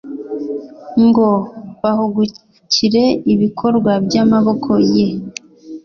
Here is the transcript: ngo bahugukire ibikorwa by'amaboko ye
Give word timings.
ngo 1.05 1.27
bahugukire 1.81 3.03
ibikorwa 3.33 3.91
by'amaboko 4.05 4.71
ye 4.95 5.07